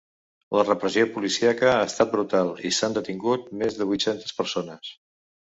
[0.59, 4.93] La repressió policíaca ha estat brutal i s’han detingut més de vuit-centes persones.